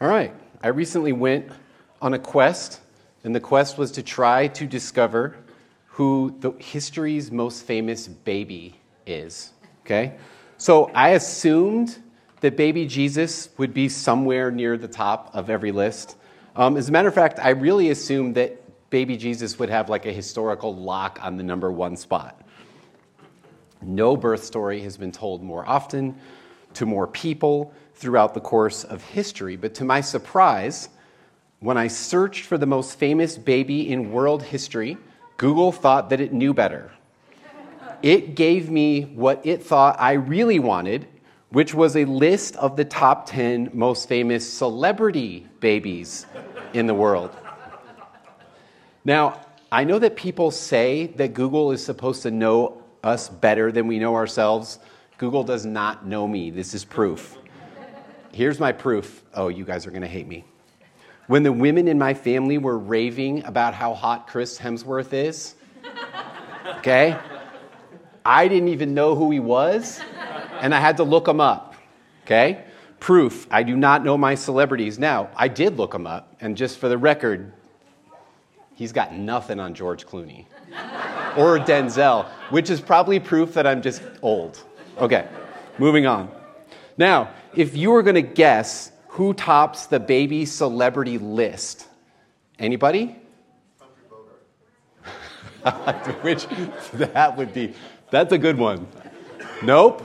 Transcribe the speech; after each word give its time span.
All 0.00 0.08
right. 0.08 0.34
I 0.62 0.68
recently 0.68 1.12
went 1.12 1.50
on 2.02 2.14
a 2.14 2.18
quest, 2.18 2.80
and 3.22 3.34
the 3.34 3.40
quest 3.40 3.78
was 3.78 3.92
to 3.92 4.02
try 4.02 4.48
to 4.48 4.66
discover 4.66 5.36
who 5.86 6.34
the 6.40 6.50
history's 6.58 7.30
most 7.30 7.64
famous 7.64 8.08
baby 8.08 8.74
is. 9.06 9.52
Okay? 9.84 10.16
So 10.58 10.86
I 10.94 11.10
assumed 11.10 12.02
that 12.40 12.56
baby 12.56 12.86
Jesus 12.86 13.50
would 13.56 13.72
be 13.72 13.88
somewhere 13.88 14.50
near 14.50 14.76
the 14.76 14.88
top 14.88 15.30
of 15.32 15.48
every 15.48 15.70
list. 15.70 16.16
Um, 16.56 16.76
as 16.76 16.88
a 16.88 16.92
matter 16.92 17.08
of 17.08 17.14
fact, 17.14 17.38
I 17.38 17.50
really 17.50 17.90
assumed 17.90 18.34
that 18.34 18.60
baby 18.90 19.16
Jesus 19.16 19.58
would 19.58 19.70
have 19.70 19.88
like 19.88 20.06
a 20.06 20.12
historical 20.12 20.74
lock 20.74 21.20
on 21.22 21.36
the 21.36 21.44
number 21.44 21.70
one 21.70 21.96
spot. 21.96 22.42
No 23.80 24.16
birth 24.16 24.42
story 24.42 24.80
has 24.80 24.96
been 24.96 25.12
told 25.12 25.42
more 25.42 25.68
often 25.68 26.18
to 26.74 26.86
more 26.86 27.06
people 27.06 27.72
throughout 27.94 28.34
the 28.34 28.40
course 28.40 28.84
of 28.84 29.02
history. 29.02 29.56
But 29.56 29.74
to 29.76 29.84
my 29.84 30.00
surprise, 30.00 30.88
when 31.60 31.78
I 31.78 31.86
searched 31.86 32.44
for 32.44 32.58
the 32.58 32.66
most 32.66 32.98
famous 32.98 33.38
baby 33.38 33.90
in 33.90 34.12
world 34.12 34.42
history, 34.42 34.98
Google 35.36 35.72
thought 35.72 36.10
that 36.10 36.20
it 36.20 36.32
knew 36.32 36.52
better. 36.52 36.90
It 38.02 38.34
gave 38.34 38.70
me 38.70 39.02
what 39.14 39.40
it 39.46 39.62
thought 39.62 39.96
I 39.98 40.12
really 40.12 40.58
wanted, 40.58 41.06
which 41.48 41.72
was 41.72 41.96
a 41.96 42.04
list 42.04 42.56
of 42.56 42.76
the 42.76 42.84
top 42.84 43.26
10 43.26 43.70
most 43.72 44.08
famous 44.08 44.46
celebrity 44.50 45.46
babies 45.60 46.26
in 46.74 46.86
the 46.86 46.94
world. 46.94 47.34
Now, 49.04 49.40
I 49.72 49.84
know 49.84 49.98
that 49.98 50.16
people 50.16 50.50
say 50.50 51.06
that 51.16 51.34
Google 51.34 51.72
is 51.72 51.84
supposed 51.84 52.22
to 52.24 52.30
know 52.30 52.82
us 53.02 53.28
better 53.28 53.72
than 53.72 53.86
we 53.86 53.98
know 53.98 54.14
ourselves. 54.14 54.78
Google 55.18 55.44
does 55.44 55.64
not 55.64 56.06
know 56.06 56.26
me. 56.26 56.50
This 56.50 56.74
is 56.74 56.84
proof. 56.84 57.38
Here's 58.32 58.58
my 58.58 58.72
proof. 58.72 59.22
Oh, 59.32 59.48
you 59.48 59.64
guys 59.64 59.86
are 59.86 59.90
going 59.90 60.02
to 60.02 60.08
hate 60.08 60.26
me. 60.26 60.44
When 61.26 61.42
the 61.42 61.52
women 61.52 61.88
in 61.88 61.98
my 61.98 62.14
family 62.14 62.58
were 62.58 62.78
raving 62.78 63.44
about 63.44 63.74
how 63.74 63.94
hot 63.94 64.26
Chris 64.26 64.58
Hemsworth 64.58 65.12
is, 65.12 65.54
okay, 66.78 67.16
I 68.24 68.48
didn't 68.48 68.68
even 68.68 68.92
know 68.92 69.14
who 69.14 69.30
he 69.30 69.40
was, 69.40 70.00
and 70.60 70.74
I 70.74 70.80
had 70.80 70.96
to 70.98 71.04
look 71.04 71.28
him 71.28 71.40
up, 71.40 71.76
okay? 72.24 72.64
Proof, 73.00 73.46
I 73.50 73.62
do 73.62 73.76
not 73.76 74.04
know 74.04 74.18
my 74.18 74.34
celebrities. 74.34 74.98
Now, 74.98 75.30
I 75.36 75.48
did 75.48 75.76
look 75.76 75.94
him 75.94 76.06
up, 76.06 76.34
and 76.40 76.56
just 76.56 76.78
for 76.78 76.88
the 76.88 76.98
record, 76.98 77.52
he's 78.74 78.92
got 78.92 79.14
nothing 79.14 79.60
on 79.60 79.74
George 79.74 80.06
Clooney 80.06 80.46
or 81.36 81.58
Denzel, 81.58 82.26
which 82.50 82.68
is 82.68 82.80
probably 82.80 83.20
proof 83.20 83.54
that 83.54 83.66
I'm 83.66 83.80
just 83.80 84.02
old. 84.20 84.62
Okay, 84.98 85.28
moving 85.78 86.06
on. 86.06 86.30
Now, 86.96 87.30
if 87.54 87.76
you 87.76 87.90
were 87.90 88.02
going 88.02 88.14
to 88.14 88.22
guess 88.22 88.92
who 89.08 89.34
tops 89.34 89.86
the 89.86 89.98
baby 89.98 90.44
celebrity 90.44 91.18
list, 91.18 91.88
anybody? 92.58 93.16
Which 96.22 96.46
that 96.94 97.36
would 97.36 97.52
be. 97.54 97.74
That's 98.10 98.32
a 98.32 98.38
good 98.38 98.58
one. 98.58 98.86
Nope. 99.62 100.02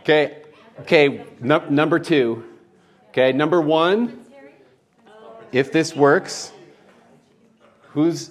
Okay. 0.00 0.42
Okay. 0.80 1.24
Number 1.40 1.98
two. 1.98 2.44
Okay. 3.10 3.32
Number 3.32 3.60
one. 3.60 4.24
If 5.52 5.70
this 5.70 5.94
works, 5.94 6.50
who's 7.90 8.30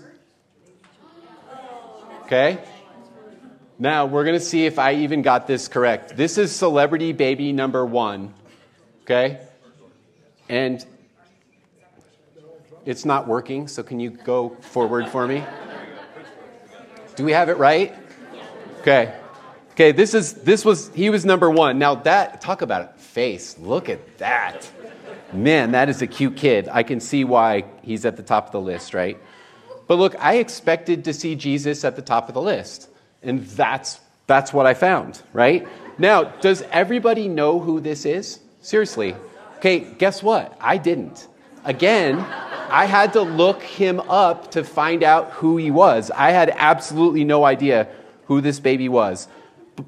okay? 2.23 2.57
Now, 3.81 4.05
we're 4.05 4.25
going 4.25 4.37
to 4.37 4.45
see 4.45 4.67
if 4.67 4.77
I 4.77 4.93
even 4.93 5.23
got 5.23 5.47
this 5.47 5.67
correct. 5.67 6.15
This 6.15 6.37
is 6.37 6.55
celebrity 6.55 7.13
baby 7.13 7.51
number 7.51 7.83
one, 7.83 8.31
okay? 9.01 9.39
And 10.47 10.85
it's 12.85 13.05
not 13.05 13.27
working, 13.27 13.67
so 13.67 13.81
can 13.81 13.99
you 13.99 14.11
go 14.11 14.49
forward 14.59 15.07
for 15.07 15.25
me? 15.25 15.43
Do 17.15 17.25
we 17.25 17.31
have 17.31 17.49
it 17.49 17.57
right? 17.57 17.95
Okay. 18.81 19.15
Okay, 19.71 19.91
this 19.91 20.13
is 20.13 20.33
this 20.33 20.63
was 20.63 20.91
he 20.93 21.09
was 21.09 21.25
number 21.25 21.49
1. 21.49 21.79
Now 21.79 21.95
that 21.95 22.39
talk 22.39 22.61
about 22.61 22.83
it, 22.83 23.01
face. 23.01 23.57
Look 23.57 23.89
at 23.89 24.19
that. 24.19 24.69
Man, 25.33 25.71
that 25.71 25.89
is 25.89 26.03
a 26.03 26.07
cute 26.07 26.37
kid. 26.37 26.69
I 26.71 26.83
can 26.83 26.99
see 26.99 27.23
why 27.23 27.63
he's 27.81 28.05
at 28.05 28.15
the 28.15 28.21
top 28.21 28.45
of 28.45 28.51
the 28.51 28.61
list, 28.61 28.93
right? 28.93 29.17
But 29.87 29.95
look, 29.95 30.15
I 30.19 30.35
expected 30.35 31.03
to 31.05 31.13
see 31.15 31.33
Jesus 31.33 31.83
at 31.83 31.95
the 31.95 32.03
top 32.03 32.27
of 32.27 32.35
the 32.35 32.41
list. 32.43 32.89
And 33.23 33.45
that's, 33.45 33.99
that's 34.27 34.53
what 34.53 34.65
I 34.65 34.73
found, 34.73 35.21
right? 35.33 35.67
Now, 35.97 36.23
does 36.23 36.63
everybody 36.71 37.27
know 37.27 37.59
who 37.59 37.79
this 37.79 38.05
is? 38.05 38.39
Seriously. 38.61 39.15
Okay, 39.57 39.79
guess 39.79 40.23
what? 40.23 40.57
I 40.59 40.77
didn't. 40.77 41.27
Again, 41.63 42.19
I 42.19 42.85
had 42.85 43.13
to 43.13 43.21
look 43.21 43.61
him 43.61 43.99
up 44.01 44.51
to 44.51 44.63
find 44.63 45.03
out 45.03 45.31
who 45.31 45.57
he 45.57 45.69
was. 45.69 46.09
I 46.09 46.31
had 46.31 46.51
absolutely 46.55 47.23
no 47.23 47.43
idea 47.43 47.87
who 48.25 48.41
this 48.41 48.59
baby 48.59 48.89
was. 48.89 49.27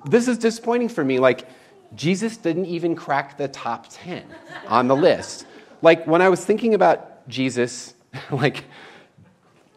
This 0.05 0.27
is 0.27 0.37
disappointing 0.37 0.89
for 0.89 1.03
me. 1.03 1.17
Like, 1.19 1.47
Jesus 1.95 2.37
didn't 2.37 2.65
even 2.65 2.95
crack 2.95 3.37
the 3.37 3.47
top 3.47 3.87
10 3.89 4.23
on 4.67 4.87
the 4.87 4.95
list. 4.95 5.45
Like, 5.81 6.05
when 6.05 6.21
I 6.21 6.29
was 6.29 6.43
thinking 6.43 6.73
about 6.73 7.27
Jesus, 7.27 7.93
like, 8.31 8.65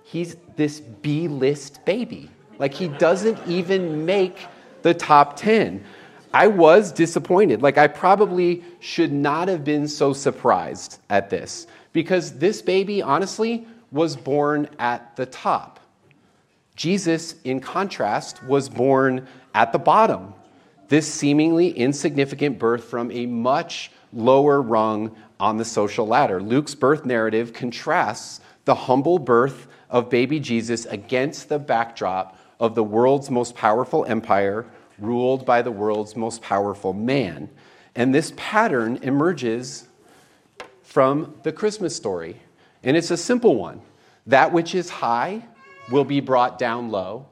he's 0.05 0.37
this 0.57 0.81
B 0.81 1.29
list 1.29 1.85
baby. 1.85 2.31
Like 2.59 2.75
he 2.75 2.89
doesn't 2.89 3.39
even 3.47 4.07
make 4.07 4.47
the 4.83 4.95
top 4.95 5.37
10. 5.37 5.85
I 6.33 6.49
was 6.49 6.93
disappointed. 6.93 7.63
Like 7.63 7.79
I 7.79 7.87
probably 7.87 8.63
should 8.81 9.13
not 9.13 9.49
have 9.49 9.65
been 9.65 9.89
so 9.89 10.13
surprised 10.13 11.01
at 11.09 11.31
this 11.31 11.67
because 11.93 12.39
this 12.39 12.61
baby, 12.63 13.01
honestly, 13.01 13.67
was 13.91 14.17
born 14.17 14.69
at 14.79 15.17
the 15.17 15.27
top. 15.27 15.81
Jesus, 16.75 17.37
in 17.45 17.61
contrast, 17.61 18.45
was 18.45 18.69
born 18.69 19.27
at 19.55 19.73
the 19.73 19.79
bottom. 19.79 20.35
This 20.89 21.13
seemingly 21.13 21.71
insignificant 21.71 22.59
birth 22.59 22.85
from 22.85 23.11
a 23.11 23.27
much 23.27 23.91
lower 24.13 24.61
rung 24.61 25.17
on 25.41 25.57
the 25.57 25.65
social 25.65 26.07
ladder. 26.07 26.41
Luke's 26.41 26.75
birth 26.75 27.05
narrative 27.05 27.53
contrasts 27.53 28.41
the 28.67 28.75
humble 28.75 29.19
birth 29.19 29.69
of 29.89 30.11
baby 30.11 30.39
Jesus 30.39 30.85
against 30.87 31.49
the 31.49 31.59
backdrop 31.59 32.39
of 32.59 32.75
the 32.75 32.85
world's 32.85 33.31
most 33.31 33.55
powerful 33.55 34.05
empire 34.07 34.67
ruled 34.99 35.45
by 35.45 35.63
the 35.63 35.71
world's 35.71 36.17
most 36.17 36.43
powerful 36.43 36.93
man. 36.93 37.51
And 37.95 38.15
this 38.15 38.33
pattern 38.37 38.99
emerges 39.03 39.87
from 40.83 41.35
the 41.43 41.53
Christmas 41.53 41.95
story. 41.95 42.41
And 42.83 42.97
it's 42.97 43.11
a 43.11 43.17
simple 43.17 43.57
one 43.57 43.83
that 44.27 44.53
which 44.53 44.75
is 44.75 44.91
high 44.91 45.43
will 45.91 46.05
be 46.05 46.21
brought 46.21 46.59
down 46.59 46.91
low, 46.91 47.27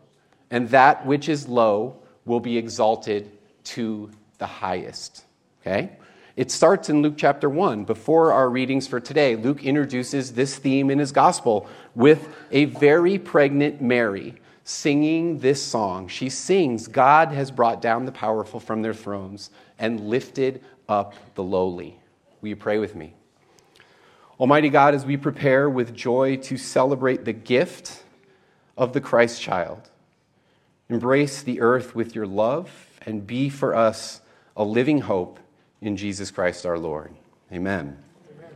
and 0.51 0.69
that 0.69 1.05
which 1.07 1.29
is 1.29 1.49
low 1.49 1.97
will 2.25 2.41
be 2.41 2.57
exalted 2.57 3.31
to 3.65 4.11
the 4.39 4.47
highest. 4.47 5.25
Okay? 5.61 5.91
It 6.37 6.51
starts 6.51 6.89
in 6.89 7.03
Luke 7.03 7.15
chapter 7.17 7.49
1. 7.49 7.85
Before 7.85 8.33
our 8.33 8.49
readings 8.49 8.87
for 8.87 9.01
today, 9.01 9.37
Luke 9.37 9.65
introduces 9.65 10.33
this 10.33 10.57
theme 10.57 10.91
in 10.91 10.99
his 10.99 11.13
gospel 11.13 11.69
with 11.95 12.29
a 12.51 12.67
very 12.67 13.19
pregnant 13.19 13.81
Mary 13.81 14.35
singing 14.65 15.39
this 15.39 15.63
song. 15.63 16.09
She 16.09 16.31
sings, 16.31 16.89
God 16.89 17.29
has 17.29 17.51
brought 17.51 17.83
down 17.83 18.07
the 18.07 18.13
powerful 18.13 18.59
from 18.59 18.83
their 18.83 18.95
thrones 18.95 19.51
and 19.79 20.01
lifted 20.09 20.65
up 20.89 21.15
the 21.35 21.43
lowly. 21.43 21.99
Will 22.41 22.49
you 22.49 22.57
pray 22.57 22.79
with 22.79 22.95
me? 22.95 23.15
Almighty 24.41 24.71
God, 24.71 24.95
as 24.95 25.07
we 25.07 25.17
prepare 25.17 25.71
with 25.71 25.95
joy 25.95 26.37
to 26.39 26.57
celebrate 26.57 27.25
the 27.25 27.33
gift 27.33 28.03
of 28.77 28.93
the 28.93 29.01
Christ 29.01 29.41
child, 29.41 29.91
embrace 30.89 31.43
the 31.43 31.61
earth 31.61 31.95
with 31.95 32.15
your 32.15 32.27
love 32.27 32.89
and 33.03 33.27
be 33.27 33.49
for 33.49 33.75
us 33.75 34.23
a 34.57 34.65
living 34.65 35.03
hope 35.03 35.39
in 35.81 35.97
Jesus 35.97 36.31
Christ 36.31 36.67
our 36.67 36.79
Lord. 36.79 37.15
Amen. 37.53 37.99
Amen. 38.37 38.51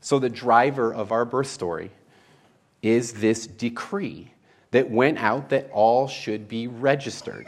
So, 0.00 0.18
the 0.18 0.30
driver 0.30 0.92
of 0.92 1.12
our 1.12 1.24
birth 1.24 1.48
story 1.48 1.90
is 2.82 3.14
this 3.14 3.46
decree 3.46 4.32
that 4.70 4.90
went 4.90 5.18
out 5.18 5.48
that 5.50 5.70
all 5.72 6.08
should 6.08 6.48
be 6.48 6.66
registered. 6.66 7.46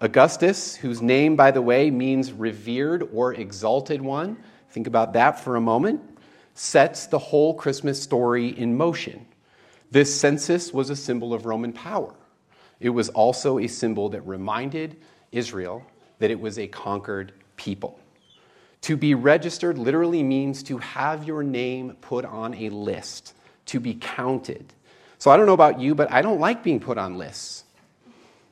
Augustus, 0.00 0.74
whose 0.74 1.00
name, 1.00 1.36
by 1.36 1.50
the 1.50 1.62
way, 1.62 1.90
means 1.90 2.32
revered 2.32 3.08
or 3.12 3.34
exalted 3.34 4.00
one, 4.00 4.36
think 4.70 4.86
about 4.86 5.12
that 5.12 5.38
for 5.38 5.56
a 5.56 5.60
moment, 5.60 6.00
sets 6.54 7.06
the 7.06 7.18
whole 7.18 7.54
Christmas 7.54 8.02
story 8.02 8.48
in 8.58 8.76
motion. 8.76 9.24
This 9.90 10.14
census 10.14 10.72
was 10.72 10.90
a 10.90 10.96
symbol 10.96 11.32
of 11.32 11.46
Roman 11.46 11.72
power. 11.72 12.14
It 12.80 12.90
was 12.90 13.10
also 13.10 13.58
a 13.58 13.68
symbol 13.68 14.08
that 14.08 14.22
reminded 14.22 14.96
Israel 15.30 15.84
that 16.18 16.30
it 16.30 16.40
was 16.40 16.58
a 16.58 16.66
conquered 16.66 17.32
people. 17.56 18.00
To 18.82 18.96
be 18.96 19.14
registered 19.14 19.78
literally 19.78 20.24
means 20.24 20.64
to 20.64 20.78
have 20.78 21.24
your 21.24 21.44
name 21.44 21.96
put 22.00 22.24
on 22.24 22.54
a 22.54 22.70
list, 22.70 23.34
to 23.66 23.78
be 23.78 23.94
counted. 23.94 24.72
So 25.22 25.30
I 25.30 25.36
don't 25.36 25.46
know 25.46 25.52
about 25.52 25.78
you, 25.78 25.94
but 25.94 26.10
I 26.10 26.20
don't 26.20 26.40
like 26.40 26.64
being 26.64 26.80
put 26.80 26.98
on 26.98 27.16
lists. 27.16 27.62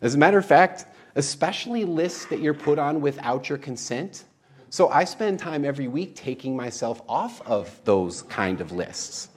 As 0.02 0.14
a 0.14 0.18
matter 0.18 0.38
of 0.38 0.46
fact, 0.46 0.86
especially 1.16 1.84
lists 1.84 2.26
that 2.26 2.38
you're 2.38 2.54
put 2.54 2.78
on 2.78 3.00
without 3.00 3.48
your 3.48 3.58
consent, 3.58 4.22
So 4.68 4.88
I 4.88 5.02
spend 5.02 5.40
time 5.40 5.64
every 5.64 5.88
week 5.88 6.14
taking 6.14 6.54
myself 6.54 7.02
off 7.08 7.42
of 7.44 7.80
those 7.84 8.22
kind 8.22 8.60
of 8.60 8.70
lists, 8.70 9.30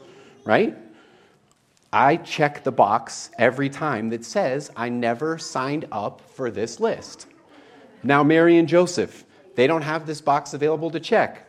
right? 0.46 0.78
I 1.92 2.18
check 2.18 2.64
the 2.64 2.72
box 2.72 3.32
every 3.40 3.68
time 3.68 4.12
that 4.12 4.24
says 4.24 4.70
I 4.76 4.90
never 4.90 5.40
signed 5.40 5.88
up 5.92 6.22
for 6.22 6.52
this 6.52 6.80
list. 6.80 7.26
Now, 8.04 8.24
Mary 8.24 8.60
and 8.60 8.68
Joseph, 8.68 9.26
they 9.56 9.66
don't 9.66 9.82
have 9.82 10.06
this 10.06 10.22
box 10.22 10.54
available 10.54 10.92
to 10.92 11.00
check. 11.00 11.48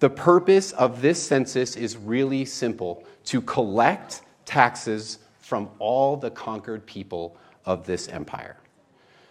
The 0.00 0.10
purpose 0.10 0.72
of 0.72 1.00
this 1.00 1.22
census 1.22 1.76
is 1.76 1.96
really 1.96 2.44
simple 2.44 3.04
to 3.24 3.40
collect 3.40 4.20
taxes 4.46 5.18
from 5.40 5.68
all 5.78 6.16
the 6.16 6.30
conquered 6.30 6.86
people 6.86 7.36
of 7.66 7.84
this 7.84 8.08
empire. 8.08 8.56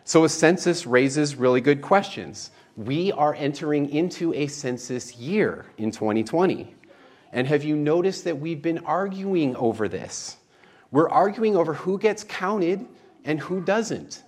So, 0.04 0.24
a 0.24 0.30
census 0.30 0.86
raises 0.86 1.36
really 1.36 1.62
good 1.62 1.82
questions. 1.82 2.52
We 2.78 3.12
are 3.14 3.34
entering 3.34 3.90
into 3.90 4.34
a 4.34 4.48
census 4.48 5.16
year 5.16 5.66
in 5.78 5.90
2020. 5.90 6.76
And 7.32 7.48
have 7.48 7.64
you 7.64 7.76
noticed 7.76 8.26
that 8.26 8.40
we've 8.40 8.62
been 8.62 8.80
arguing 8.80 9.56
over 9.56 9.88
this? 9.88 10.38
We're 10.92 11.10
arguing 11.10 11.56
over 11.56 11.74
who 11.74 11.98
gets 11.98 12.24
counted 12.24 12.86
and 13.24 13.40
who 13.40 13.62
doesn't. 13.62 14.24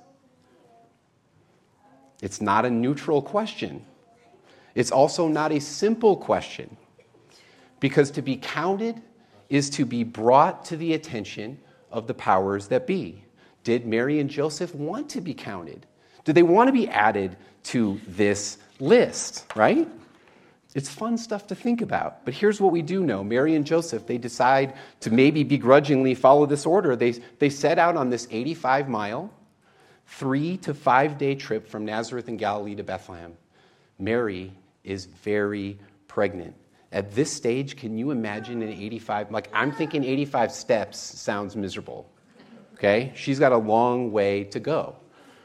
It's 2.22 2.42
not 2.42 2.66
a 2.66 2.70
neutral 2.70 3.22
question. 3.22 3.86
It's 4.76 4.92
also 4.92 5.28
not 5.28 5.52
a 5.52 5.60
simple 5.60 6.18
question. 6.18 6.76
Because 7.80 8.12
to 8.12 8.22
be 8.22 8.38
counted 8.38 9.02
is 9.50 9.70
to 9.72 9.86
be 9.86 10.04
brought 10.04 10.66
to 10.66 10.78
the 10.78 10.94
attention 10.94 11.60
of 11.92 12.08
the 12.08 12.14
powers 12.14 12.68
that 12.68 12.88
be. 12.88 13.24
Did 13.64 13.86
Mary 13.86 14.20
and 14.20 14.30
Joseph 14.30 14.74
want 14.76 15.10
to 15.10 15.22
be 15.22 15.34
counted? 15.34 15.86
Did 16.24 16.36
they 16.36 16.44
want 16.44 16.68
to 16.68 16.74
be 16.74 16.88
added 16.88 17.38
to 17.64 18.00
this 18.08 18.58
list, 18.80 19.46
right? 19.56 19.88
It's 20.74 20.90
fun 20.90 21.18
stuff 21.18 21.48
to 21.48 21.56
think 21.56 21.82
about. 21.82 22.24
But 22.24 22.34
here's 22.34 22.62
what 22.62 22.72
we 22.72 22.82
do 22.82 23.04
know 23.04 23.24
Mary 23.24 23.56
and 23.56 23.66
Joseph, 23.66 24.06
they 24.06 24.18
decide 24.18 24.74
to 25.00 25.12
maybe 25.12 25.44
begrudgingly 25.44 26.14
follow 26.14 26.46
this 26.46 26.66
order. 26.66 26.96
They, 26.96 27.12
they 27.40 27.50
set 27.50 27.80
out 27.80 27.96
on 27.96 28.10
this 28.10 28.28
85 28.30 28.88
mile, 28.88 29.34
three 30.06 30.58
to 30.58 30.74
five 30.74 31.18
day 31.18 31.36
trip 31.36 31.68
from 31.68 31.86
Nazareth 31.86 32.30
in 32.30 32.38
Galilee 32.38 32.76
to 32.76 32.84
Bethlehem. 32.84 33.34
Mary 33.98 34.54
is 34.84 35.06
very 35.06 35.80
pregnant. 36.08 36.54
At 36.92 37.12
this 37.14 37.32
stage, 37.32 37.76
can 37.76 37.98
you 37.98 38.12
imagine 38.12 38.62
an 38.62 38.70
85? 38.70 39.32
Like, 39.32 39.50
I'm 39.54 39.72
thinking 39.72 40.04
85 40.04 40.52
steps 40.52 40.98
sounds 40.98 41.56
miserable. 41.56 42.10
Okay? 42.76 43.12
She's 43.16 43.40
got 43.40 43.52
a 43.52 43.58
long 43.58 44.12
way 44.12 44.46
to 44.46 44.60
go. 44.60 44.96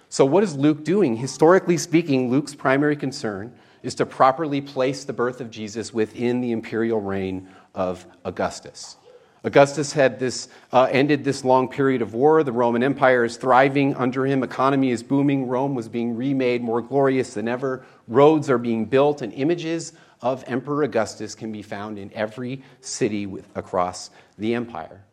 So, 0.09 0.25
what 0.25 0.45
is 0.45 0.55
Luke 0.55 0.85
doing? 0.85 1.17
Historically 1.17 1.79
speaking, 1.79 2.31
Luke's 2.31 2.55
primary 2.55 2.97
concern 2.97 3.55
is 3.83 3.95
to 3.97 4.07
properly 4.07 4.61
place 4.61 5.05
the 5.05 5.13
birth 5.13 5.41
of 5.41 5.51
Jesus 5.51 5.93
within 5.93 6.41
the 6.41 6.53
imperial 6.53 7.01
reign 7.01 7.49
of 7.75 8.07
Augustus. 8.25 8.97
Augustus 9.45 9.93
had 9.93 10.21
this, 10.21 10.49
uh, 10.73 10.89
ended 10.91 11.25
this 11.25 11.45
long 11.45 11.69
period 11.69 12.01
of 12.01 12.15
war. 12.15 12.45
The 12.45 12.53
Roman 12.53 12.83
Empire 12.83 13.25
is 13.25 13.37
thriving 13.37 13.95
under 13.97 14.25
him. 14.25 14.45
Economy 14.45 14.91
is 14.91 15.03
booming. 15.03 15.49
Rome 15.49 15.75
was 15.75 15.89
being 15.89 16.17
remade 16.17 16.63
more 16.63 16.81
glorious 16.81 17.35
than 17.35 17.49
ever. 17.49 17.85
Roads 18.07 18.49
are 18.49 18.59
being 18.59 18.85
built, 18.85 19.21
and 19.21 19.33
images 19.33 19.95
of 20.21 20.45
Emperor 20.47 20.85
Augustus 20.85 21.35
can 21.35 21.51
be 21.51 21.63
found 21.63 21.99
in 21.99 22.13
every 22.15 22.63
city 22.81 23.27
with, 23.27 23.49
across 23.57 24.11
the 24.39 24.55
empire. 24.55 25.05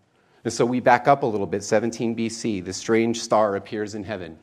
And 0.44 0.54
so 0.54 0.64
we 0.64 0.80
back 0.80 1.08
up 1.08 1.24
a 1.24 1.26
little 1.26 1.48
bit. 1.48 1.64
17 1.64 2.16
BC, 2.16 2.64
the 2.64 2.74
strange 2.74 3.22
star 3.22 3.56
appears 3.56 3.96
in 3.96 4.04
heaven. 4.04 4.38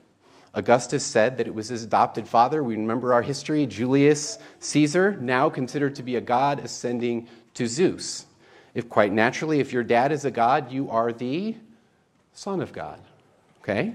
Augustus 0.55 1.05
said 1.05 1.37
that 1.37 1.47
it 1.47 1.55
was 1.55 1.69
his 1.69 1.85
adopted 1.85 2.27
father. 2.27 2.65
We 2.65 2.77
remember 2.77 3.13
our 3.13 3.23
history 3.23 3.67
Julius 3.67 4.39
Caesar, 4.59 5.17
now 5.21 5.49
considered 5.49 5.95
to 5.95 6.03
be 6.03 6.17
a 6.17 6.21
god, 6.21 6.59
ascending 6.59 7.29
to 7.55 7.67
Zeus. 7.67 8.26
If 8.77 8.91
quite 8.91 9.11
naturally, 9.11 9.59
if 9.59 9.73
your 9.73 9.83
dad 9.83 10.13
is 10.13 10.27
a 10.27 10.31
god, 10.31 10.71
you 10.71 10.91
are 10.91 11.11
the 11.11 11.57
son 12.35 12.61
of 12.61 12.75
God. 12.75 13.01
Okay? 13.63 13.95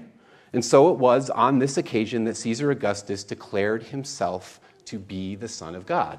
And 0.52 0.64
so 0.64 0.92
it 0.92 0.98
was 0.98 1.30
on 1.30 1.60
this 1.60 1.76
occasion 1.76 2.24
that 2.24 2.36
Caesar 2.36 2.72
Augustus 2.72 3.22
declared 3.22 3.84
himself 3.84 4.58
to 4.86 4.98
be 4.98 5.36
the 5.36 5.46
Son 5.46 5.76
of 5.76 5.86
God. 5.86 6.18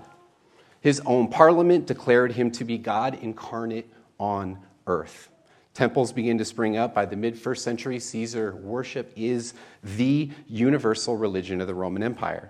His 0.79 1.01
own 1.05 1.27
parliament 1.27 1.87
declared 1.87 2.31
him 2.31 2.51
to 2.51 2.63
be 2.63 2.77
God 2.77 3.19
incarnate 3.21 3.91
on 4.17 4.57
earth. 4.87 5.27
Temples 5.73 6.13
begin 6.13 6.37
to 6.37 6.45
spring 6.45 6.77
up. 6.77 6.93
By 6.93 7.05
the 7.05 7.17
mid 7.17 7.37
first 7.37 7.65
century, 7.65 7.99
Caesar 7.99 8.55
worship 8.55 9.11
is 9.17 9.55
the 9.83 10.31
universal 10.47 11.17
religion 11.17 11.59
of 11.59 11.67
the 11.67 11.75
Roman 11.75 12.01
Empire. 12.01 12.49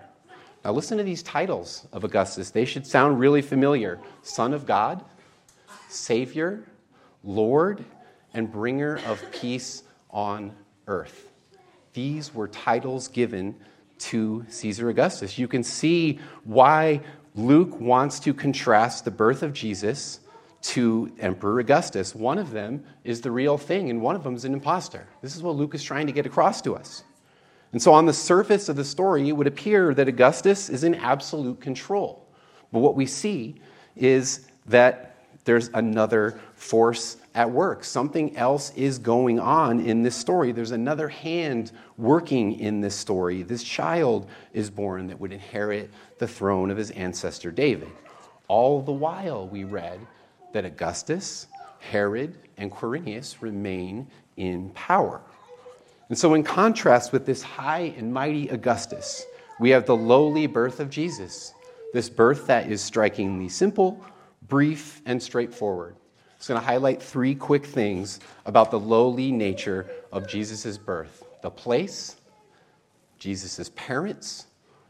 Now, 0.64 0.70
listen 0.70 0.96
to 0.96 1.04
these 1.04 1.24
titles 1.24 1.88
of 1.92 2.04
Augustus. 2.04 2.50
They 2.50 2.64
should 2.64 2.86
sound 2.86 3.18
really 3.18 3.42
familiar 3.42 3.98
Son 4.22 4.54
of 4.54 4.64
God, 4.64 5.04
Savior, 5.94 6.64
Lord, 7.22 7.84
and 8.34 8.50
Bringer 8.50 9.00
of 9.06 9.22
Peace 9.32 9.84
on 10.10 10.52
earth. 10.86 11.30
These 11.92 12.34
were 12.34 12.48
titles 12.48 13.08
given 13.08 13.54
to 13.98 14.44
Caesar 14.48 14.90
Augustus. 14.90 15.38
You 15.38 15.48
can 15.48 15.62
see 15.62 16.18
why 16.42 17.00
Luke 17.34 17.80
wants 17.80 18.20
to 18.20 18.34
contrast 18.34 19.04
the 19.04 19.10
birth 19.10 19.42
of 19.42 19.52
Jesus 19.52 20.20
to 20.62 21.12
Emperor 21.18 21.60
Augustus. 21.60 22.14
One 22.14 22.38
of 22.38 22.50
them 22.50 22.84
is 23.04 23.20
the 23.20 23.30
real 23.30 23.56
thing, 23.56 23.90
and 23.90 24.00
one 24.00 24.16
of 24.16 24.24
them 24.24 24.34
is 24.34 24.44
an 24.44 24.52
impostor. 24.52 25.06
This 25.22 25.36
is 25.36 25.42
what 25.42 25.56
Luke 25.56 25.74
is 25.74 25.82
trying 25.82 26.06
to 26.06 26.12
get 26.12 26.26
across 26.26 26.60
to 26.62 26.74
us. 26.74 27.04
And 27.72 27.82
so, 27.82 27.92
on 27.92 28.06
the 28.06 28.12
surface 28.12 28.68
of 28.68 28.76
the 28.76 28.84
story, 28.84 29.28
it 29.28 29.32
would 29.32 29.46
appear 29.46 29.94
that 29.94 30.08
Augustus 30.08 30.68
is 30.68 30.84
in 30.84 30.94
absolute 30.94 31.60
control. 31.60 32.26
But 32.72 32.78
what 32.80 32.94
we 32.94 33.04
see 33.04 33.60
is 33.96 34.46
that 34.66 35.13
there's 35.44 35.68
another 35.74 36.40
force 36.54 37.18
at 37.34 37.50
work. 37.50 37.84
Something 37.84 38.36
else 38.36 38.72
is 38.76 38.98
going 38.98 39.38
on 39.38 39.80
in 39.80 40.02
this 40.02 40.16
story. 40.16 40.52
There's 40.52 40.70
another 40.70 41.08
hand 41.08 41.72
working 41.98 42.58
in 42.58 42.80
this 42.80 42.94
story. 42.94 43.42
This 43.42 43.62
child 43.62 44.28
is 44.52 44.70
born 44.70 45.06
that 45.08 45.20
would 45.20 45.32
inherit 45.32 45.90
the 46.18 46.28
throne 46.28 46.70
of 46.70 46.76
his 46.76 46.90
ancestor 46.92 47.50
David. 47.50 47.90
All 48.48 48.80
the 48.80 48.92
while, 48.92 49.46
we 49.46 49.64
read 49.64 50.00
that 50.52 50.64
Augustus, 50.64 51.46
Herod, 51.78 52.34
and 52.56 52.70
Quirinius 52.70 53.42
remain 53.42 54.06
in 54.36 54.70
power. 54.70 55.20
And 56.08 56.18
so, 56.18 56.34
in 56.34 56.42
contrast 56.42 57.12
with 57.12 57.26
this 57.26 57.42
high 57.42 57.94
and 57.96 58.12
mighty 58.12 58.48
Augustus, 58.48 59.24
we 59.58 59.70
have 59.70 59.86
the 59.86 59.96
lowly 59.96 60.46
birth 60.46 60.80
of 60.80 60.90
Jesus, 60.90 61.54
this 61.92 62.08
birth 62.08 62.46
that 62.46 62.70
is 62.70 62.82
strikingly 62.82 63.48
simple, 63.48 64.04
brief, 64.48 65.02
and 65.06 65.22
straightforward. 65.22 65.96
I'm 66.48 66.48
going 66.48 66.60
to 66.60 66.66
highlight 66.66 67.02
three 67.02 67.34
quick 67.34 67.64
things 67.64 68.20
about 68.44 68.70
the 68.70 68.78
lowly 68.78 69.32
nature 69.32 69.88
of 70.12 70.28
Jesus' 70.28 70.76
birth 70.76 71.24
the 71.42 71.50
place, 71.50 72.16
Jesus' 73.18 73.70
parents, 73.76 74.46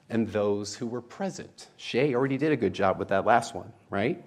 and 0.09 0.29
those 0.29 0.75
who 0.77 0.87
were 0.87 1.01
present. 1.01 1.69
Shay 1.77 2.15
already 2.15 2.39
did 2.39 2.53
a 2.53 2.57
good 2.57 2.73
job 2.73 2.99
with 2.99 3.09
that 3.09 3.25
last 3.25 3.55
one, 3.55 3.73
right? 3.91 4.25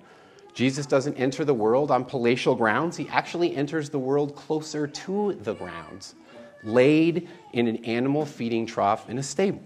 Jesus 0.54 0.86
doesn't 0.86 1.16
enter 1.16 1.46
the 1.46 1.54
world 1.54 1.92
on 1.92 2.04
palatial 2.04 2.56
grounds, 2.56 2.98
he 2.98 3.08
actually 3.10 3.56
enters 3.56 3.90
the 3.90 4.00
world 4.00 4.36
closer 4.36 4.88
to 4.88 5.34
the 5.44 5.54
grounds, 5.54 6.16
laid 6.64 7.30
in 7.54 7.68
an 7.68 7.78
animal 7.86 8.26
feeding 8.26 8.66
trough 8.66 9.10
in 9.10 9.18
a 9.18 9.24
stable. 9.24 9.64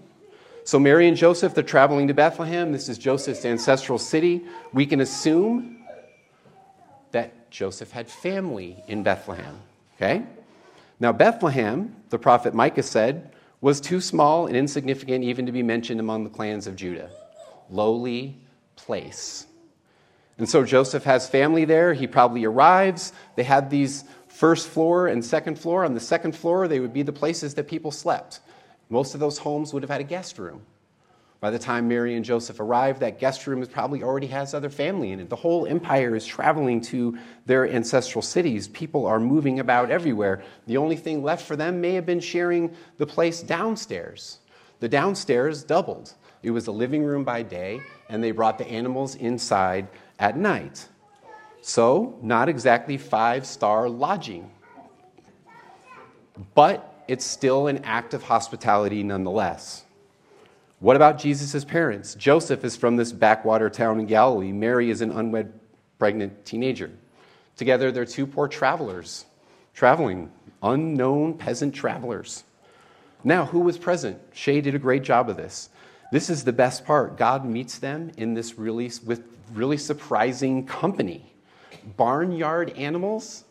So, 0.64 0.78
Mary 0.78 1.08
and 1.08 1.16
Joseph, 1.16 1.54
they're 1.54 1.64
traveling 1.64 2.08
to 2.08 2.14
Bethlehem. 2.14 2.70
This 2.70 2.88
is 2.88 2.96
Joseph's 2.96 3.44
ancestral 3.44 3.98
city. 3.98 4.42
We 4.72 4.86
can 4.86 5.00
assume 5.00 5.84
that 7.10 7.50
Joseph 7.50 7.90
had 7.90 8.08
family 8.08 8.82
in 8.86 9.02
Bethlehem. 9.02 9.58
Okay? 9.96 10.22
Now, 11.00 11.12
Bethlehem, 11.12 11.96
the 12.10 12.18
prophet 12.18 12.54
Micah 12.54 12.84
said, 12.84 13.32
was 13.60 13.80
too 13.80 14.00
small 14.00 14.46
and 14.46 14.56
insignificant 14.56 15.24
even 15.24 15.46
to 15.46 15.52
be 15.52 15.62
mentioned 15.62 16.00
among 16.00 16.24
the 16.24 16.30
clans 16.30 16.66
of 16.66 16.76
Judah. 16.76 17.10
Lowly 17.68 18.36
place. 18.76 19.46
And 20.38 20.48
so 20.48 20.64
Joseph 20.64 21.04
has 21.04 21.28
family 21.28 21.64
there. 21.64 21.92
He 21.92 22.06
probably 22.06 22.44
arrives. 22.44 23.12
They 23.36 23.44
had 23.44 23.68
these 23.68 24.04
first 24.28 24.68
floor 24.68 25.08
and 25.08 25.24
second 25.24 25.58
floor. 25.58 25.84
On 25.84 25.94
the 25.94 26.00
second 26.00 26.34
floor, 26.34 26.66
they 26.68 26.80
would 26.80 26.92
be 26.92 27.02
the 27.02 27.12
places 27.12 27.54
that 27.54 27.68
people 27.68 27.90
slept. 27.90 28.40
Most 28.92 29.14
of 29.14 29.20
those 29.20 29.38
homes 29.38 29.72
would 29.72 29.82
have 29.82 29.88
had 29.88 30.02
a 30.02 30.04
guest 30.04 30.38
room. 30.38 30.60
By 31.40 31.50
the 31.50 31.58
time 31.58 31.88
Mary 31.88 32.14
and 32.14 32.22
Joseph 32.22 32.60
arrived, 32.60 33.00
that 33.00 33.18
guest 33.18 33.46
room 33.46 33.64
probably 33.64 34.02
already 34.02 34.26
has 34.26 34.52
other 34.52 34.68
family 34.68 35.12
in 35.12 35.18
it. 35.18 35.30
The 35.30 35.34
whole 35.34 35.66
empire 35.66 36.14
is 36.14 36.26
traveling 36.26 36.82
to 36.82 37.16
their 37.46 37.66
ancestral 37.66 38.20
cities. 38.20 38.68
People 38.68 39.06
are 39.06 39.18
moving 39.18 39.60
about 39.60 39.90
everywhere. 39.90 40.42
The 40.66 40.76
only 40.76 40.96
thing 40.96 41.22
left 41.22 41.46
for 41.46 41.56
them 41.56 41.80
may 41.80 41.94
have 41.94 42.04
been 42.04 42.20
sharing 42.20 42.76
the 42.98 43.06
place 43.06 43.42
downstairs. 43.42 44.40
The 44.80 44.90
downstairs 44.90 45.64
doubled. 45.64 46.12
It 46.42 46.50
was 46.50 46.66
a 46.66 46.72
living 46.72 47.02
room 47.02 47.24
by 47.24 47.40
day, 47.44 47.80
and 48.10 48.22
they 48.22 48.30
brought 48.30 48.58
the 48.58 48.68
animals 48.68 49.14
inside 49.14 49.88
at 50.18 50.36
night. 50.36 50.86
So, 51.62 52.18
not 52.20 52.50
exactly 52.50 52.98
five 52.98 53.46
star 53.46 53.88
lodging, 53.88 54.50
but 56.54 56.91
it's 57.12 57.26
still 57.26 57.66
an 57.66 57.84
act 57.84 58.14
of 58.14 58.22
hospitality 58.22 59.02
nonetheless. 59.02 59.84
What 60.80 60.96
about 60.96 61.18
Jesus' 61.18 61.62
parents? 61.62 62.14
Joseph 62.14 62.64
is 62.64 62.74
from 62.74 62.96
this 62.96 63.12
backwater 63.12 63.68
town 63.68 64.00
in 64.00 64.06
Galilee. 64.06 64.50
Mary 64.50 64.88
is 64.88 65.02
an 65.02 65.10
unwed 65.10 65.52
pregnant 65.98 66.46
teenager. 66.46 66.90
Together, 67.54 67.92
they're 67.92 68.06
two 68.06 68.26
poor 68.26 68.48
travelers, 68.48 69.26
traveling, 69.74 70.32
unknown 70.62 71.34
peasant 71.34 71.74
travelers. 71.74 72.44
Now, 73.24 73.44
who 73.44 73.60
was 73.60 73.76
present? 73.76 74.18
Shay 74.32 74.62
did 74.62 74.74
a 74.74 74.78
great 74.78 75.02
job 75.02 75.28
of 75.28 75.36
this. 75.36 75.68
This 76.12 76.30
is 76.30 76.44
the 76.44 76.52
best 76.54 76.86
part. 76.86 77.18
God 77.18 77.44
meets 77.44 77.76
them 77.76 78.10
in 78.16 78.32
this 78.32 78.58
really 78.58 78.90
with 79.04 79.22
really 79.52 79.76
surprising 79.76 80.64
company. 80.64 81.30
Barnyard 81.98 82.70
animals 82.70 83.44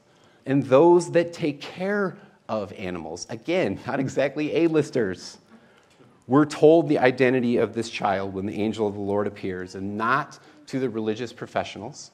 and 0.47 0.63
those 0.63 1.11
that 1.11 1.31
take 1.31 1.61
care 1.61 2.17
of 2.51 2.73
animals. 2.73 3.25
Again, 3.29 3.79
not 3.87 4.01
exactly 4.01 4.53
A-listers. 4.57 5.37
We're 6.27 6.45
told 6.45 6.89
the 6.89 6.99
identity 6.99 7.57
of 7.57 7.73
this 7.73 7.89
child 7.89 8.33
when 8.33 8.45
the 8.45 8.61
angel 8.61 8.87
of 8.87 8.93
the 8.93 8.99
Lord 8.99 9.25
appears, 9.25 9.75
and 9.75 9.97
not 9.97 10.37
to 10.67 10.77
the 10.77 10.89
religious 10.89 11.31
professionals, 11.31 12.11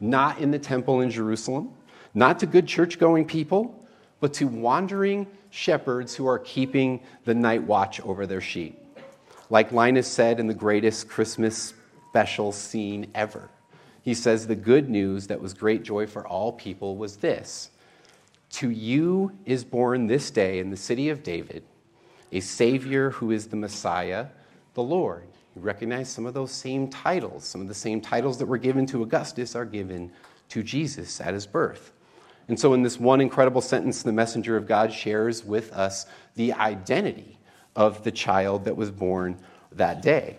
not 0.00 0.38
in 0.40 0.50
the 0.50 0.58
temple 0.58 1.00
in 1.00 1.10
Jerusalem, 1.10 1.72
not 2.12 2.40
to 2.40 2.46
good 2.46 2.66
church 2.66 2.98
going 2.98 3.24
people, 3.24 3.86
but 4.18 4.34
to 4.34 4.48
wandering 4.48 5.28
shepherds 5.50 6.14
who 6.14 6.26
are 6.26 6.40
keeping 6.40 7.00
the 7.24 7.34
night 7.34 7.62
watch 7.62 8.00
over 8.00 8.26
their 8.26 8.40
sheep. 8.40 8.76
Like 9.48 9.70
Linus 9.70 10.08
said 10.08 10.40
in 10.40 10.48
the 10.48 10.54
greatest 10.54 11.08
Christmas 11.08 11.72
special 12.10 12.50
scene 12.50 13.10
ever, 13.14 13.48
he 14.02 14.12
says, 14.12 14.46
The 14.46 14.56
good 14.56 14.90
news 14.90 15.28
that 15.28 15.40
was 15.40 15.54
great 15.54 15.84
joy 15.84 16.08
for 16.08 16.26
all 16.26 16.52
people 16.52 16.96
was 16.96 17.16
this 17.16 17.70
To 18.50 18.70
you 18.70 19.32
is 19.44 19.64
born 19.64 20.06
this 20.06 20.30
day 20.30 20.58
in 20.58 20.70
the 20.70 20.76
city 20.76 21.10
of 21.10 21.22
David 21.22 21.64
a 22.32 22.40
Savior 22.40 23.10
who 23.10 23.30
is 23.30 23.48
the 23.48 23.56
Messiah, 23.56 24.26
the 24.74 24.82
Lord. 24.82 25.24
You 25.56 25.62
recognize 25.62 26.08
some 26.10 26.26
of 26.26 26.34
those 26.34 26.50
same 26.52 26.88
titles. 26.88 27.44
Some 27.44 27.62
of 27.62 27.68
the 27.68 27.74
same 27.74 28.00
titles 28.00 28.38
that 28.38 28.46
were 28.46 28.58
given 28.58 28.86
to 28.86 29.02
Augustus 29.02 29.56
are 29.56 29.64
given 29.64 30.12
to 30.50 30.62
Jesus 30.62 31.20
at 31.20 31.34
his 31.34 31.46
birth. 31.46 31.92
And 32.48 32.58
so, 32.58 32.72
in 32.72 32.82
this 32.82 32.98
one 32.98 33.20
incredible 33.20 33.60
sentence, 33.60 34.02
the 34.02 34.12
messenger 34.12 34.56
of 34.56 34.66
God 34.66 34.92
shares 34.92 35.44
with 35.44 35.72
us 35.72 36.06
the 36.34 36.52
identity 36.54 37.38
of 37.76 38.02
the 38.04 38.10
child 38.10 38.64
that 38.64 38.76
was 38.76 38.90
born 38.90 39.38
that 39.72 40.00
day. 40.00 40.38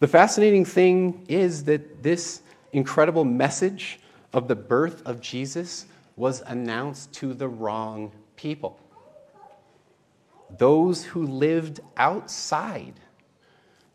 The 0.00 0.08
fascinating 0.08 0.64
thing 0.64 1.24
is 1.28 1.64
that 1.64 2.02
this 2.02 2.42
incredible 2.72 3.24
message 3.24 4.00
of 4.32 4.48
the 4.48 4.56
birth 4.56 5.02
of 5.06 5.20
Jesus 5.20 5.86
was 6.18 6.42
announced 6.46 7.12
to 7.14 7.32
the 7.32 7.48
wrong 7.48 8.12
people 8.36 8.78
those 10.56 11.04
who 11.04 11.26
lived 11.26 11.80
outside. 11.96 12.94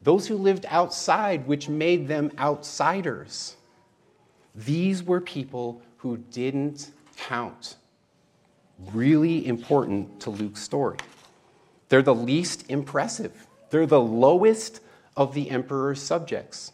Those 0.01 0.27
who 0.27 0.35
lived 0.35 0.65
outside, 0.69 1.47
which 1.47 1.69
made 1.69 2.07
them 2.07 2.31
outsiders. 2.37 3.55
These 4.53 5.01
were 5.03 5.21
people 5.21 5.81
who 5.97 6.17
didn't 6.17 6.91
count. 7.17 7.77
Really 8.91 9.47
important 9.47 10.19
to 10.21 10.29
Luke's 10.29 10.61
story. 10.61 10.97
They're 11.89 12.01
the 12.01 12.15
least 12.15 12.69
impressive, 12.69 13.47
they're 13.69 13.85
the 13.85 14.01
lowest 14.01 14.81
of 15.15 15.33
the 15.33 15.49
emperor's 15.49 16.01
subjects. 16.01 16.71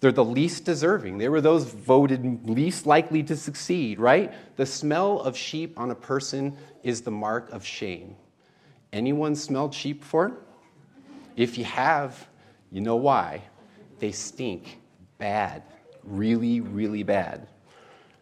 They're 0.00 0.12
the 0.12 0.24
least 0.24 0.64
deserving. 0.64 1.18
They 1.18 1.28
were 1.28 1.40
those 1.40 1.64
voted 1.64 2.48
least 2.48 2.86
likely 2.86 3.22
to 3.24 3.36
succeed, 3.36 3.98
right? 3.98 4.32
The 4.56 4.66
smell 4.66 5.20
of 5.20 5.36
sheep 5.36 5.78
on 5.78 5.90
a 5.90 5.94
person 5.94 6.56
is 6.84 7.02
the 7.02 7.10
mark 7.10 7.50
of 7.50 7.64
shame. 7.64 8.14
Anyone 8.92 9.34
smelled 9.34 9.74
sheep 9.74 10.00
before? 10.00 10.38
If 11.36 11.58
you 11.58 11.64
have, 11.64 12.28
you 12.70 12.80
know 12.80 12.96
why. 12.96 13.42
They 13.98 14.12
stink 14.12 14.80
bad, 15.18 15.62
really, 16.04 16.60
really 16.60 17.02
bad. 17.02 17.48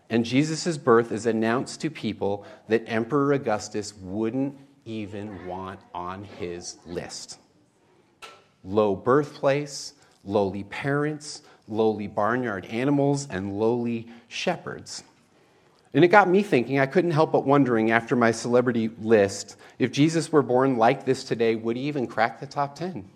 And 0.09 0.25
Jesus' 0.25 0.79
birth 0.79 1.13
is 1.13 1.27
announced 1.27 1.81
to 1.83 1.91
people 1.91 2.47
that 2.69 2.85
Emperor 2.87 3.35
Augustus 3.35 3.95
wouldn't 4.01 4.57
even 4.85 5.47
want 5.47 5.81
on 5.93 6.25
his 6.25 6.79
list. 6.87 7.39
Low 8.65 8.95
birthplace, 8.95 9.95
lowly 10.25 10.65
parents, 10.65 11.43
lowly 11.69 12.07
barnyard 12.07 12.67
animals, 12.67 13.27
and 13.31 13.59
lowly 13.59 14.09
shepherds. 14.29 15.03
And 15.95 16.05
it 16.05 16.09
got 16.09 16.29
me 16.29 16.43
thinking, 16.43 16.79
I 16.79 16.87
couldn't 16.87 17.13
help 17.13 17.33
but 17.33 17.47
wondering 17.47 17.91
after 17.91 18.17
my 18.17 18.31
celebrity 18.31 18.91
list 19.01 19.57
if 19.79 19.93
Jesus 19.93 20.31
were 20.31 20.43
born 20.43 20.77
like 20.77 21.05
this 21.05 21.25
today, 21.25 21.55
would 21.55 21.77
he 21.77 21.85
even 21.85 22.07
crack 22.07 22.41
the 22.41 22.47
top 22.47 22.75
10? 22.75 23.09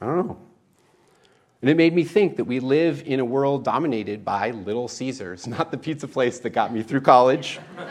I 0.00 0.06
don't 0.06 0.26
know. 0.26 0.38
And 1.60 1.68
it 1.68 1.76
made 1.76 1.94
me 1.94 2.04
think 2.04 2.36
that 2.36 2.44
we 2.44 2.58
live 2.58 3.02
in 3.06 3.20
a 3.20 3.24
world 3.24 3.64
dominated 3.64 4.24
by 4.24 4.52
Little 4.52 4.88
Caesars, 4.88 5.46
not 5.46 5.70
the 5.70 5.76
pizza 5.76 6.08
place 6.08 6.38
that 6.40 6.50
got 6.50 6.72
me 6.72 6.82
through 6.82 7.02
college. 7.02 7.58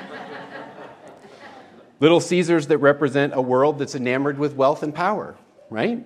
Little 1.99 2.21
Caesars 2.21 2.67
that 2.67 2.77
represent 2.77 3.33
a 3.35 3.41
world 3.41 3.77
that's 3.77 3.95
enamored 3.95 4.39
with 4.39 4.55
wealth 4.55 4.81
and 4.81 4.95
power, 4.95 5.35
right? 5.69 6.05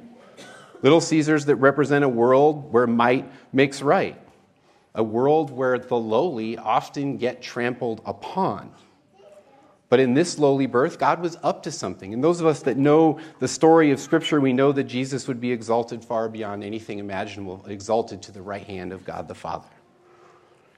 Little 0.84 1.02
Caesars 1.02 1.46
that 1.46 1.56
represent 1.56 2.06
a 2.06 2.10
world 2.10 2.72
where 2.72 2.86
might 2.86 3.32
makes 3.52 3.82
right 3.82 4.20
a 4.96 5.04
world 5.04 5.50
where 5.52 5.80
the 5.80 5.98
lowly 5.98 6.58
often 6.58 7.18
get 7.18 7.42
trampled 7.42 8.02
upon. 8.06 8.72
But 9.90 10.00
in 10.00 10.14
this 10.14 10.40
lowly 10.40 10.66
birth, 10.66 10.98
God 10.98 11.22
was 11.22 11.38
up 11.44 11.64
to 11.64 11.72
something. 11.72 12.14
And 12.14 12.24
those 12.24 12.40
of 12.40 12.48
us 12.48 12.62
that 12.64 12.78
know 12.78 13.20
the 13.40 13.48
story 13.48 13.92
of 13.92 14.00
Scripture, 14.00 14.42
we 14.42 14.54
know 14.54 14.72
that 14.72 14.86
Jesus 14.86 15.28
would 15.28 15.40
be 15.40 15.52
exalted 15.52 16.04
far 16.04 16.30
beyond 16.30 16.64
anything 16.64 17.00
imaginable, 17.00 17.64
exalted 17.68 18.22
to 18.24 18.32
the 18.32 18.42
right 18.42 18.66
hand 18.66 18.92
of 18.92 19.06
God 19.06 19.28
the 19.28 19.36
Father. 19.36 19.70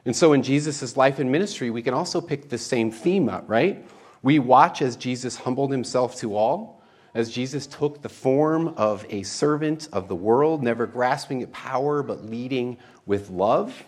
And 0.06 0.16
so 0.16 0.34
in 0.34 0.44
Jesus' 0.44 0.98
life 0.98 1.20
and 1.20 1.32
ministry, 1.32 1.70
we 1.70 1.82
can 1.82 1.94
also 1.94 2.20
pick 2.20 2.50
the 2.50 2.58
same 2.58 2.92
theme 2.92 3.30
up, 3.30 3.46
right? 3.48 3.86
We 4.22 4.40
watch 4.40 4.82
as 4.82 4.96
Jesus 4.96 5.38
humbled 5.38 5.72
himself 5.72 6.18
to 6.18 6.36
all, 6.36 6.75
as 7.16 7.32
Jesus 7.32 7.66
took 7.66 8.02
the 8.02 8.10
form 8.10 8.74
of 8.76 9.06
a 9.10 9.24
servant 9.24 9.88
of 9.94 10.10
the 10.10 10.16
world, 10.16 10.62
never 10.62 10.86
grasping 10.86 11.42
at 11.42 11.52
power, 11.54 12.04
but 12.04 12.26
leading 12.26 12.78
with 13.06 13.30
love. 13.30 13.86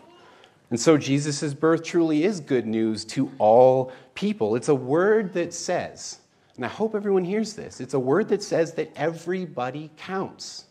And 0.69 0.79
so 0.79 0.97
Jesus' 0.97 1.53
birth 1.53 1.83
truly 1.83 2.23
is 2.23 2.39
good 2.39 2.65
news 2.65 3.03
to 3.05 3.29
all 3.37 3.91
people. 4.15 4.55
It's 4.55 4.69
a 4.69 4.75
word 4.75 5.33
that 5.33 5.53
says, 5.53 6.19
and 6.55 6.63
I 6.63 6.69
hope 6.69 6.95
everyone 6.95 7.25
hears 7.25 7.53
this, 7.53 7.81
it's 7.81 7.93
a 7.93 7.99
word 7.99 8.29
that 8.29 8.41
says 8.41 8.73
that 8.73 8.91
everybody 8.95 9.91
counts. 9.97 10.65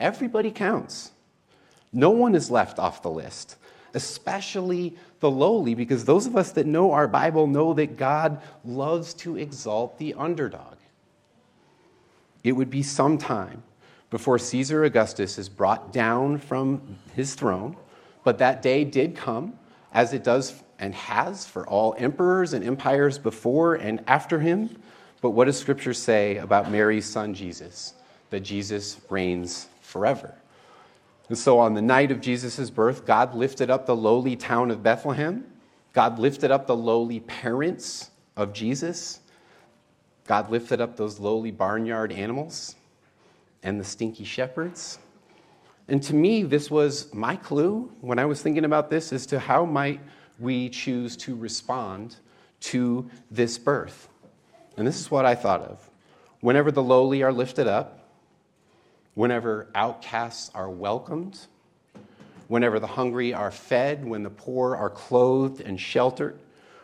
Everybody 0.00 0.50
counts. 0.50 1.12
No 1.92 2.10
one 2.10 2.34
is 2.34 2.50
left 2.50 2.80
off 2.80 3.02
the 3.02 3.10
list, 3.10 3.56
especially 3.94 4.96
the 5.20 5.30
lowly, 5.30 5.76
because 5.76 6.04
those 6.04 6.26
of 6.26 6.36
us 6.36 6.50
that 6.52 6.66
know 6.66 6.90
our 6.90 7.06
Bible 7.06 7.46
know 7.46 7.74
that 7.74 7.96
God 7.96 8.42
loves 8.64 9.14
to 9.14 9.36
exalt 9.36 9.98
the 9.98 10.14
underdog. 10.14 10.78
It 12.44 12.52
would 12.52 12.70
be 12.70 12.82
some 12.82 13.18
time 13.18 13.62
before 14.10 14.38
Caesar 14.38 14.84
Augustus 14.84 15.38
is 15.38 15.48
brought 15.48 15.92
down 15.92 16.38
from 16.38 16.98
his 17.14 17.34
throne 17.34 17.76
but 18.24 18.38
that 18.38 18.62
day 18.62 18.84
did 18.84 19.16
come, 19.16 19.58
as 19.92 20.12
it 20.12 20.24
does 20.24 20.62
and 20.78 20.94
has 20.94 21.46
for 21.46 21.66
all 21.66 21.94
emperors 21.98 22.52
and 22.52 22.64
empires 22.64 23.18
before 23.18 23.74
and 23.74 24.02
after 24.06 24.40
him. 24.40 24.76
But 25.20 25.30
what 25.30 25.44
does 25.44 25.58
Scripture 25.58 25.94
say 25.94 26.36
about 26.38 26.70
Mary's 26.70 27.06
son 27.06 27.34
Jesus? 27.34 27.94
That 28.30 28.40
Jesus 28.40 29.00
reigns 29.08 29.68
forever. 29.80 30.34
And 31.28 31.38
so 31.38 31.58
on 31.58 31.74
the 31.74 31.82
night 31.82 32.10
of 32.10 32.20
Jesus' 32.20 32.70
birth, 32.70 33.06
God 33.06 33.34
lifted 33.34 33.70
up 33.70 33.86
the 33.86 33.96
lowly 33.96 34.34
town 34.34 34.70
of 34.70 34.82
Bethlehem. 34.82 35.44
God 35.92 36.18
lifted 36.18 36.50
up 36.50 36.66
the 36.66 36.76
lowly 36.76 37.20
parents 37.20 38.10
of 38.36 38.52
Jesus. 38.52 39.20
God 40.26 40.50
lifted 40.50 40.80
up 40.80 40.96
those 40.96 41.18
lowly 41.18 41.50
barnyard 41.50 42.12
animals 42.12 42.76
and 43.62 43.78
the 43.78 43.84
stinky 43.84 44.24
shepherds. 44.24 44.98
And 45.88 46.02
to 46.04 46.14
me, 46.14 46.42
this 46.42 46.70
was 46.70 47.12
my 47.12 47.36
clue 47.36 47.90
when 48.00 48.18
I 48.18 48.24
was 48.24 48.40
thinking 48.40 48.64
about 48.64 48.88
this 48.88 49.12
as 49.12 49.26
to 49.26 49.38
how 49.38 49.64
might 49.64 50.00
we 50.38 50.68
choose 50.68 51.16
to 51.18 51.36
respond 51.36 52.16
to 52.60 53.08
this 53.30 53.58
birth. 53.58 54.08
And 54.76 54.86
this 54.86 55.00
is 55.00 55.10
what 55.10 55.26
I 55.26 55.34
thought 55.34 55.62
of. 55.62 55.90
Whenever 56.40 56.70
the 56.70 56.82
lowly 56.82 57.22
are 57.22 57.32
lifted 57.32 57.66
up, 57.66 58.10
whenever 59.14 59.68
outcasts 59.74 60.50
are 60.54 60.70
welcomed, 60.70 61.38
whenever 62.48 62.80
the 62.80 62.86
hungry 62.86 63.34
are 63.34 63.50
fed, 63.50 64.04
when 64.04 64.22
the 64.22 64.30
poor 64.30 64.74
are 64.76 64.90
clothed 64.90 65.60
and 65.60 65.78
sheltered, 65.80 66.38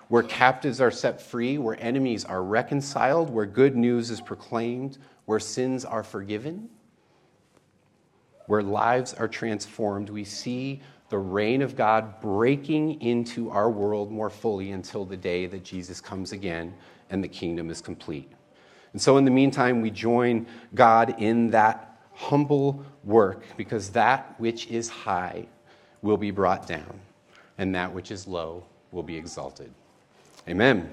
where 0.09 0.23
captives 0.23 0.81
are 0.81 0.91
set 0.91 1.21
free, 1.21 1.59
where 1.59 1.81
enemies 1.83 2.25
are 2.25 2.43
reconciled, 2.43 3.31
where 3.31 3.47
good 3.47 3.77
news 3.77 4.11
is 4.11 4.21
proclaimed, 4.21 4.99
where 5.27 5.39
sins 5.39 5.85
are 5.85 6.03
forgiven, 6.03 6.69
where 8.47 8.63
lives 8.63 9.13
are 9.15 9.29
transformed, 9.29 10.09
we 10.09 10.25
see 10.25 10.81
the 11.11 11.19
reign 11.19 11.63
of 11.63 11.77
God 11.77 12.21
breaking 12.21 13.01
into 13.01 13.51
our 13.51 13.71
world 13.71 14.11
more 14.11 14.31
fully 14.31 14.73
until 14.73 15.05
the 15.05 15.17
day 15.17 15.47
that 15.47 15.65
Jesus 15.65 16.01
comes 16.01 16.33
again 16.33 16.75
and 17.11 17.23
the 17.23 17.29
kingdom 17.29 17.71
is 17.71 17.81
complete. 17.81 18.31
And 18.93 19.01
so, 19.01 19.19
in 19.19 19.25
the 19.25 19.31
meantime, 19.31 19.81
we 19.81 19.91
join 19.91 20.47
God 20.75 21.21
in 21.21 21.51
that 21.51 21.99
humble 22.15 22.85
work 23.05 23.45
because 23.57 23.91
that 23.91 24.35
which 24.39 24.67
is 24.69 24.89
high 24.89 25.47
will 26.03 26.17
be 26.17 26.31
brought 26.31 26.67
down, 26.67 26.99
and 27.59 27.75
that 27.75 27.93
which 27.93 28.11
is 28.11 28.27
low 28.27 28.65
will 28.93 29.03
be 29.03 29.17
exalted. 29.17 29.73
Amen. 30.49 30.91